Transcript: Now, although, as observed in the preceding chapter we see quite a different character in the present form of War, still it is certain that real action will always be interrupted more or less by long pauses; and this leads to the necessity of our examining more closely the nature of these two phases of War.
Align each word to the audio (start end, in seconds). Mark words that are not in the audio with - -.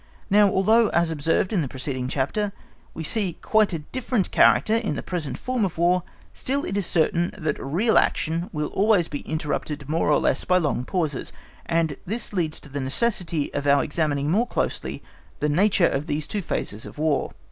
Now, 0.31 0.49
although, 0.49 0.87
as 0.87 1.11
observed 1.11 1.53
in 1.53 1.61
the 1.61 1.67
preceding 1.67 2.07
chapter 2.07 2.53
we 2.95 3.03
see 3.03 3.33
quite 3.33 3.71
a 3.71 3.77
different 3.93 4.31
character 4.31 4.75
in 4.75 4.95
the 4.95 5.03
present 5.03 5.37
form 5.37 5.63
of 5.63 5.77
War, 5.77 6.01
still 6.33 6.65
it 6.65 6.75
is 6.75 6.87
certain 6.87 7.31
that 7.37 7.63
real 7.63 7.99
action 7.99 8.49
will 8.51 8.69
always 8.69 9.07
be 9.07 9.19
interrupted 9.19 9.87
more 9.87 10.09
or 10.09 10.17
less 10.17 10.43
by 10.43 10.57
long 10.57 10.85
pauses; 10.85 11.31
and 11.67 11.97
this 12.03 12.33
leads 12.33 12.59
to 12.61 12.69
the 12.69 12.81
necessity 12.81 13.53
of 13.53 13.67
our 13.67 13.83
examining 13.83 14.31
more 14.31 14.47
closely 14.47 15.03
the 15.39 15.49
nature 15.49 15.87
of 15.87 16.07
these 16.07 16.25
two 16.25 16.41
phases 16.41 16.87
of 16.87 16.97
War. 16.97 17.33